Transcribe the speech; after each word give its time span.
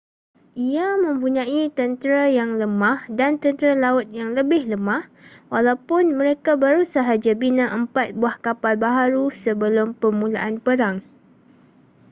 ia 0.69 0.87
mempunyai 1.03 1.61
tentera 1.79 2.23
yang 2.39 2.51
lemah 2.61 2.99
dan 3.19 3.31
tentera 3.43 3.73
laut 3.83 4.07
yang 4.19 4.29
lebih 4.39 4.61
lemah 4.71 5.03
walaupun 5.53 6.03
mereka 6.19 6.51
baru 6.63 6.81
sahaja 6.93 7.31
bina 7.41 7.65
empat 7.79 8.07
buah 8.19 8.35
kapal 8.45 8.75
baharu 8.83 9.25
sebelum 9.43 9.87
permulaan 10.01 10.55
perang 10.65 10.95